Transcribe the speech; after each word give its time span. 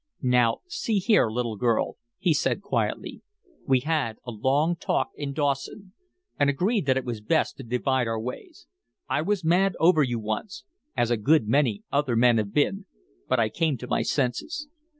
"Now, 0.23 0.61
see 0.67 0.97
here, 0.97 1.29
little 1.29 1.57
girl," 1.57 1.97
he 2.17 2.33
said, 2.33 2.63
quietly, 2.63 3.21
"we 3.67 3.81
had 3.81 4.17
a 4.25 4.31
long 4.31 4.75
talk 4.75 5.11
in 5.15 5.31
Dawson 5.31 5.93
and 6.39 6.49
agreed 6.49 6.87
that 6.87 6.97
it 6.97 7.05
was 7.05 7.21
best 7.21 7.57
to 7.57 7.63
divide 7.63 8.07
our 8.07 8.19
ways. 8.19 8.65
I 9.07 9.21
was 9.21 9.45
mad 9.45 9.75
over 9.79 10.01
you 10.01 10.17
once, 10.17 10.63
as 10.97 11.11
a 11.11 11.17
good 11.17 11.47
many 11.47 11.83
other 11.91 12.15
men 12.15 12.39
have 12.39 12.51
been, 12.51 12.87
but 13.29 13.39
I 13.39 13.49
came 13.49 13.77
to 13.77 13.87
my 13.87 14.01
senses. 14.01 14.67